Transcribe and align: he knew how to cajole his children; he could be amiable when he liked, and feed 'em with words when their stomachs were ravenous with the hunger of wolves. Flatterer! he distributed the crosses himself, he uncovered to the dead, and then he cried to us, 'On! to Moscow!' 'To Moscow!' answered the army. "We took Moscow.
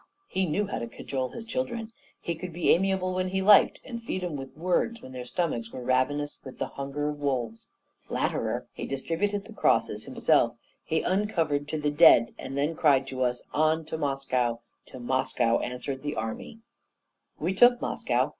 he 0.27 0.47
knew 0.47 0.65
how 0.65 0.79
to 0.79 0.87
cajole 0.87 1.29
his 1.29 1.45
children; 1.45 1.93
he 2.19 2.33
could 2.33 2.51
be 2.51 2.71
amiable 2.71 3.13
when 3.13 3.27
he 3.29 3.43
liked, 3.43 3.79
and 3.85 4.01
feed 4.01 4.23
'em 4.23 4.35
with 4.35 4.57
words 4.57 4.99
when 4.99 5.11
their 5.11 5.23
stomachs 5.23 5.71
were 5.71 5.83
ravenous 5.83 6.41
with 6.43 6.57
the 6.57 6.65
hunger 6.65 7.07
of 7.09 7.19
wolves. 7.19 7.69
Flatterer! 7.99 8.65
he 8.73 8.87
distributed 8.87 9.45
the 9.45 9.53
crosses 9.53 10.05
himself, 10.05 10.55
he 10.83 11.03
uncovered 11.03 11.67
to 11.67 11.77
the 11.79 11.91
dead, 11.91 12.33
and 12.39 12.57
then 12.57 12.69
he 12.69 12.73
cried 12.73 13.05
to 13.05 13.21
us, 13.21 13.43
'On! 13.53 13.85
to 13.85 13.95
Moscow!' 13.95 14.61
'To 14.87 14.99
Moscow!' 14.99 15.59
answered 15.59 16.01
the 16.01 16.15
army. 16.15 16.57
"We 17.39 17.53
took 17.53 17.79
Moscow. 17.79 18.29